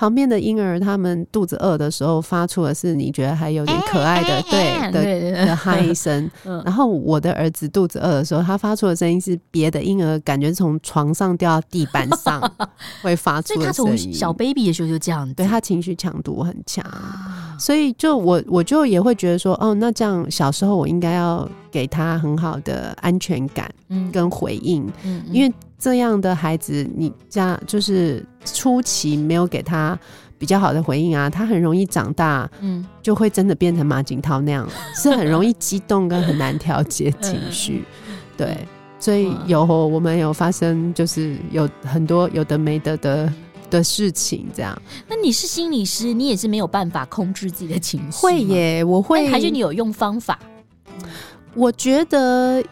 [0.00, 6.30] 旁边的婴儿他们肚子饿的时候发出的是你觉得还有点可爱的，欸、对的的嗨声。
[6.46, 12.40] 嗯、然后我的儿子肚子饿的时候，他发出的声音是别的婴儿感觉从床上掉到地板上
[13.04, 13.92] 会发出的声音。
[13.92, 23.70] 他从小 baby 的时候就这样，对他情绪强度很强，啊、所以就我我就也会觉得说，哦，那这样小时候我应该要给他很好的安全感
[24.10, 24.90] 跟回应，
[25.30, 25.52] 因为。
[25.80, 29.98] 这样的孩子，你家就是初期没有给他
[30.38, 37.82] 比较好的回应啊，他很容易长大，嗯，就会真的变成马景涛那样，是很容易激动跟很难调节情绪，
[38.36, 38.56] 对，
[38.98, 43.32] 所以有我们有发生，就是有很多有的没得的
[43.70, 44.80] 的事情，这样。
[45.08, 50.38] 那你是心理师，你也是没有办法控制自己的情绪，会耶，我会，还是你有用方法？
[51.54, 52.62] 我觉得。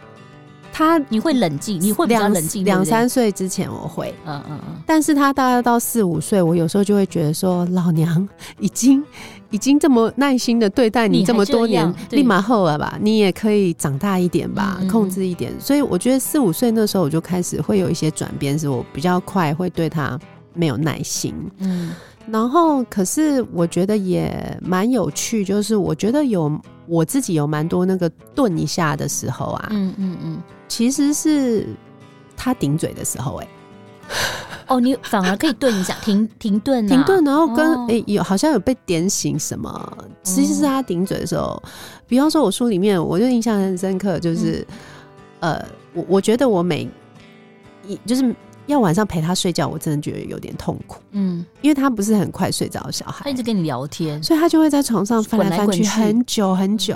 [0.72, 2.64] 他你会冷静，你会比较冷静。
[2.64, 4.74] 两三岁之前我会，嗯嗯嗯。
[4.87, 8.28] 但是他大概到四五岁，我有时候就会觉得说，老娘
[8.61, 9.02] 已经
[9.50, 12.98] 已经这么耐心的对待你这么多年，立马后了吧？
[13.00, 15.52] 你也可以长大一点吧，控制一点。
[15.59, 20.18] 所以我觉得四五岁那时候我就开始会有一些转变，是我比较快会对他
[20.54, 21.35] 没有耐心。
[21.59, 21.94] 嗯。
[22.31, 31.66] 然后，可是我觉得也蛮有趣，就是我觉得有我自己有蛮多那个顿一下的时候啊，嗯嗯嗯，其实是
[32.37, 33.48] 他顶嘴的时候，欸，哎，
[34.68, 41.62] 哦，你反而可以顿一下， 停停顿，停顿，然后跟哎、哦、有好像有被点醒什么，其实是他顶嘴的时候。
[42.07, 44.66] 比方说，我书里面我就印象很深刻，就是、
[45.40, 46.88] 嗯、呃，我我觉得我每
[47.87, 48.35] 一就是。
[48.68, 51.00] 要晚上陪他睡觉，我真的觉得有点痛苦。
[51.12, 56.94] 嗯，因为他不是很快睡着的小孩，他一直跟你聊天，所以他就会在床上翻来翻去很久很久。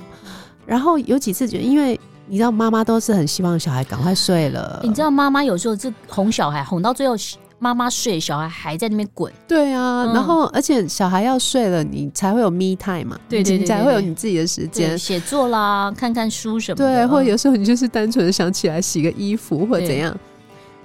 [0.65, 4.81] 然后有几次觉得，因为你知道妈妈都是很希望小孩赶快睡了。
[4.85, 7.17] 你知道妈妈有时候是哄小孩，哄到最后
[7.59, 9.33] 妈妈睡，小孩还在那边滚。
[9.49, 16.85] 对啊，然后而且小孩要睡了，你才会有 me time 嘛，对，你才会有你自己的时间写作啦，看看书什么的。
[16.85, 20.17] 对，或者有时候你就是单纯的想起来洗个衣服或者怎样。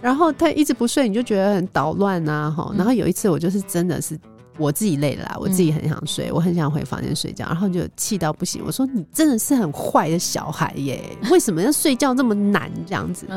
[0.02, 2.72] 然后他一直不睡，你就觉得很捣乱啊，哈。
[2.78, 4.18] 然后有一次我就是真的是
[4.58, 8.62] 我自己累了啦，我自己很想睡，我很想回房间睡觉，然后就气到不行。
[8.66, 13.28] 我说你真的是很坏的小孩耶， 为什么要睡觉这么难这样子？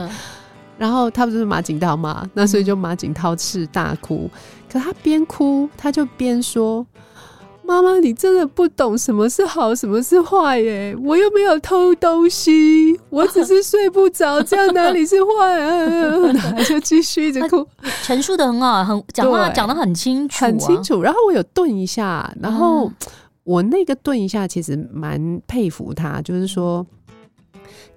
[0.78, 2.28] 然后他不是马景涛吗？
[2.34, 4.30] 那所以就马景涛式大哭，
[4.70, 6.86] 可他边哭他就边说。
[7.70, 10.96] 妈妈，你真的不懂什么是好，什么是坏耶！
[11.04, 16.16] 我又没有偷东西，我只是睡不着，这样哪里是坏啊？
[16.68, 17.64] 就继续一直哭，
[18.02, 21.00] 陈述的很好，很讲话讲的很清楚，很清楚。
[21.00, 22.90] 然后我有顿一下，然后
[23.44, 26.84] 我那个顿一下其实蛮佩服他，就是说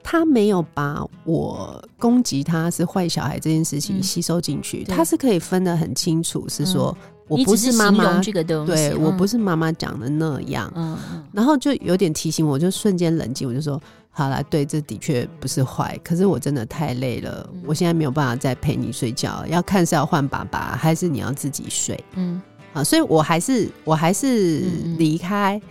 [0.04, 6.96] 他没有把我攻击他是坏小孩这件事情吸收进去，他是可以分得很清楚，是说。
[7.28, 10.98] 我不是妈妈，这个东西对、嗯、我不是妈妈讲的那样，嗯，
[11.32, 13.82] 然后就有点提醒我，就瞬间冷静，我就说
[14.12, 22.42] 好了，对，这的确不是坏，可是我真的太累了，嗯、我现在没有办法再陪你睡觉，要看是要换爸爸还是你要自己睡，嗯，
[22.74, 24.64] 啊，所以我还是我还是
[24.98, 25.62] 离开，嗯、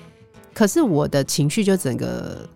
[0.54, 2.48] 可是我的情绪就整个。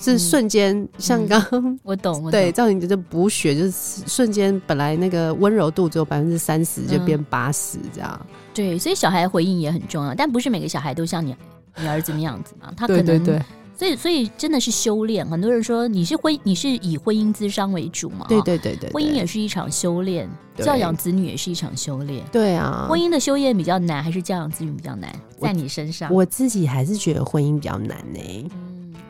[0.00, 1.42] 是瞬间，像刚
[1.82, 8.26] 我懂，对，赵婷姐就补血，就是瞬间，本来那个温柔度只有百分之三十，就变八十这样。
[8.54, 11.34] 对，所以小孩的回应也很重要，但不是每个小孩都像你
[11.76, 13.42] 你儿子那样子嘛，他可能对对对，
[13.76, 15.26] 所以所以真的是修炼。
[15.26, 18.26] 很多人说你是婚，你是以婚姻咨商为主嘛？
[18.28, 22.24] 对对对对，婚姻也是一场修炼，教养子女也是一场修炼。
[22.30, 25.12] 对啊，婚姻的修炼比较难，还是教养子女比较难？
[25.40, 28.50] 在你身上，我自己还是觉得婚姻比较难呢。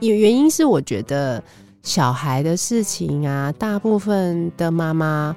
[0.01, 1.43] 有原因是我觉得
[1.83, 5.35] 小孩的事情啊，大部分的妈妈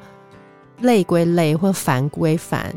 [0.82, 2.74] 累归累或烦归烦，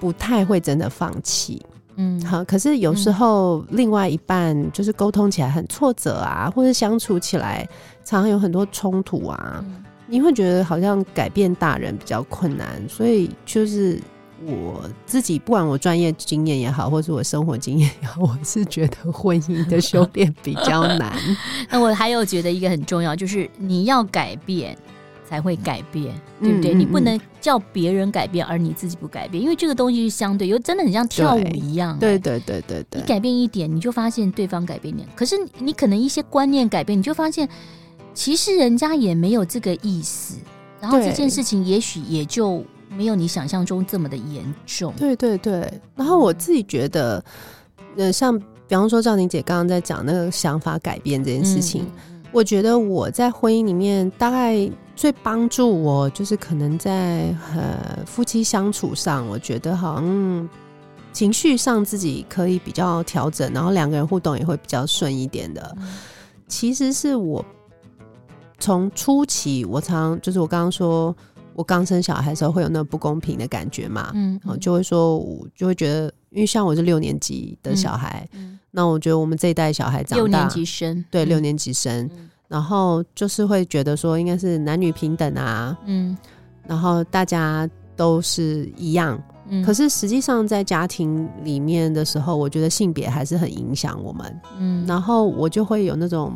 [0.00, 1.64] 不太会真的放弃。
[1.96, 7.68] 嗯，好，可是有时候另外一半就是沟通起来很挫折啊，或者相处起来
[8.04, 9.64] 常常有很多冲突啊，
[10.06, 14.00] 你会觉得好像改变大人比较困难，所以就是。
[14.46, 21.12] 我自己不管我专业经验也好，或是我生活经验也好，我是觉得婚姻的修炼比较难。
[21.70, 24.76] 那我还有觉得一个很重要，就是你要改变
[25.28, 26.72] 才会改变，对不对？
[26.72, 31.98] 嗯嗯嗯，你不能叫别人改变，而你自己不改变，因为这个东西是相对，又真的很像跳舞一样。
[31.98, 35.08] 对对对对对，你改变一点，你就发现对方改变点。
[35.14, 37.48] 可是你可能一些观念改变，你就发现
[38.12, 40.36] 其实人家也没有这个意思，
[40.80, 42.62] 然后这件事情也许也就。
[42.96, 44.92] 没有你想象中这么的严重。
[44.96, 47.22] 对对对，然后我自己觉得，
[47.96, 60.48] 呃，像比方说赵婷姐刚刚在讲那个想法改变这件事情，嗯、我觉得我在婚姻里面大概最帮助我，就是可能在呃夫妻相处上，我觉得好像
[61.12, 65.76] 情绪上自己可以比较调整，然后两个人互动也会比较顺一点的。
[65.78, 65.88] 嗯、
[66.48, 67.44] 其实是我
[68.58, 71.14] 从初期，我常就是我刚刚说。
[71.54, 74.10] 我刚生小孩的时候会有那个不公平的感觉嘛？
[74.14, 78.28] 嗯，嗯，就会说，我就会觉得，因为像我是六年级的小孩，
[78.70, 86.16] 那我觉得我们这一代小孩长大，六年级生，对，六年级生，嗯、然后就是会觉得说，应该是男女平等啊，嗯，
[86.66, 89.22] 然后大家都是一样。
[89.46, 94.40] 嗯，可是实际上在家庭里面的时候，我觉得性别还是很影响我们。
[94.58, 96.32] 嗯，然后我就会有那种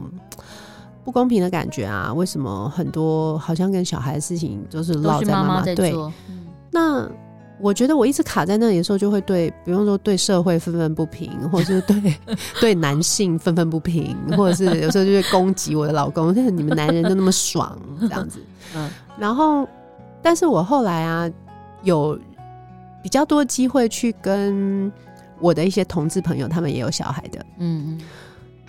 [1.09, 2.13] 不公平的感觉啊！
[2.13, 5.87] 为什么很多好像跟小孩的事情都是落在妈妈在做？
[5.87, 5.93] 对，
[6.29, 7.11] 嗯，那
[7.59, 12.15] 我觉得我一直卡在那里的时候，就会对，比方说对社会愤愤不平，或者是对
[12.61, 18.39] 对男性愤愤不平，或者是有时候就会攻击我的老公，就是你们男人都那么爽这样子。
[18.77, 19.67] 嗯，然后，
[20.21, 21.31] 但是我后来啊
[21.83, 22.19] 有。
[23.01, 24.93] 比较多机会去跟
[25.39, 27.97] 我的一些同志朋友，他们也有小孩的，嗯，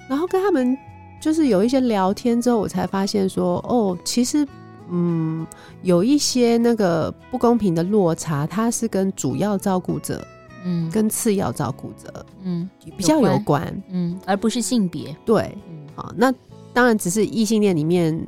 [0.08, 0.78] 然后跟他们
[1.20, 4.48] 就是有一些聊天之后，我才发现说，哦，其实，
[4.90, 5.46] 嗯，
[5.82, 10.26] 有一些那个不公平的落差，它是跟主要照顾者，
[10.64, 15.56] 嗯，跟次要照顾者，嗯，比较有关，嗯，而不是性别，对，
[15.96, 16.34] 好，那
[16.74, 18.26] 当然只是异性恋里面，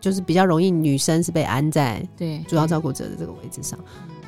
[0.00, 3.78] 就是比较容易女生是被安在对主要照顾者的这个位置上。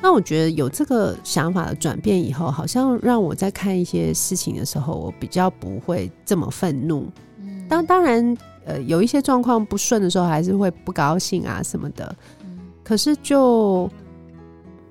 [0.01, 7.07] 那我觉得有这个想法的转变以后，好像让我在看一些事情的时候，我比较不会这么愤怒。
[7.67, 12.15] 嗯，当当然，呃，有一些状况不顺的时候，还是会不高兴啊什么的。
[12.43, 13.89] 嗯，可是就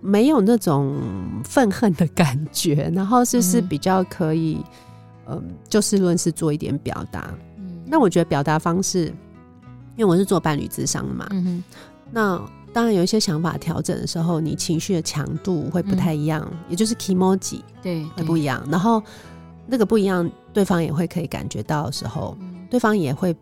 [0.00, 0.96] 没有那种
[1.44, 4.58] 愤恨的感觉，然后就是比较可以，
[5.26, 7.32] 嗯，呃，就事论事做一点表达。
[7.58, 9.06] 嗯，那我觉得表达方式，
[9.96, 11.64] 因为我是做伴侣智商的嘛，嗯哼，
[12.10, 12.40] 那。
[12.72, 18.62] 当然有一些想法调整的时候，你情绪的强度会不太一样，嗯、也就是 kimoji 对会不一样。
[18.70, 19.02] 然后
[19.66, 23.34] 那个不一样，对方也会可以感觉到的时候，嗯、对方也会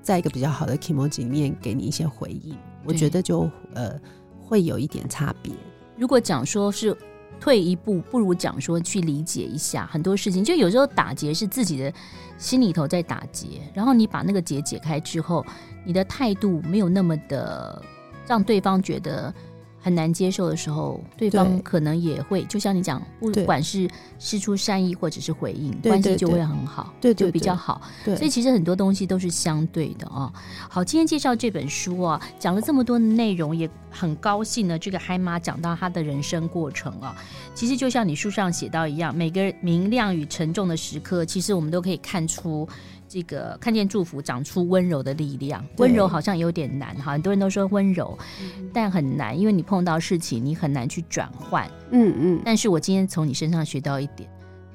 [0.00, 2.56] 在一个比较好的 kimoji 里面给你一些回应。
[2.84, 3.98] 我觉得就呃
[4.40, 5.52] 会有一点差别。
[5.96, 6.96] 如果讲说是
[7.40, 10.42] 退一步，不如讲说去理解一下很多事情。
[10.42, 11.92] 就有时候打结是自己的
[12.38, 15.44] 心里头在打结，然后你把那个结解开之后，
[15.84, 17.82] 你的态度没有那么的。
[18.24, 19.34] 让对方觉得
[19.82, 27.82] 很难接受的时候，对方可能也会，就像你讲，不管是释出善意或者是回应，关系就会很好，对，就比较好。
[28.04, 30.32] 对，所以其实很多东西都是相对的啊。
[30.70, 34.78] 好，今天介绍这本书啊，讲了这么多的内容，也很高兴呢。
[34.78, 37.16] 这个嗨妈讲到她的人生过程啊，
[37.52, 42.68] 其实就像你书上写到一样，每个明亮与沉重的时刻，其实我们都可以看出。
[43.12, 52.42] 这个看见祝福长出温柔的力量，温柔好像有点难哈，很多人都说温柔，嗯、但很难，因为你碰到事情你很难去转换，嗯嗯。
[52.42, 54.26] 但是我今天从你身上学到一点，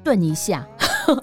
[0.03, 0.67] 顿一下，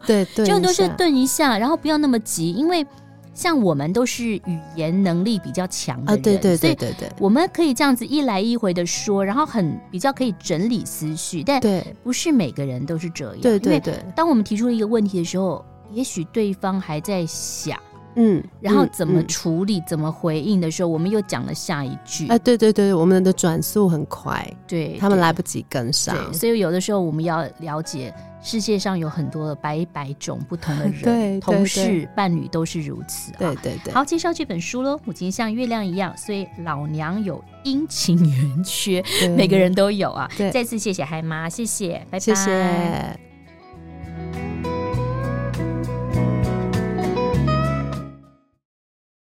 [0.04, 2.84] 对 对， 就都是顿一下，然后不要那么急，因为
[3.32, 11.62] 像我们都是语言能力比较强的人，啊、对对对对对，我们可以这样子一来一回的说，然后很比较可以整理思绪，但
[12.02, 14.04] 不是每个人都是这样，对对对。
[14.16, 15.64] 当我们提出了一个问题的时候。
[15.94, 17.78] 也许对方还在想，
[18.16, 22.26] 嗯，然后怎么处理、嗯、怎么回应的时候，我们又讲了下一句。
[22.28, 26.32] 啊，对对对，我们的转速很快，对，他们来不及跟上。
[26.32, 33.32] 所以有的时候我们要了解，世界上有很多百百种不同的 人，对，同事、伴侣都是如此。
[33.38, 33.92] 对对对。
[33.92, 39.02] 好，介绍这本书喽，《母亲像月亮一样》，所以老娘有阴晴圆缺，
[39.36, 40.30] 每个人都有啊。
[40.36, 42.20] 对，再次谢谢嗨妈，谢谢，拜拜。
[42.20, 43.20] 谢谢。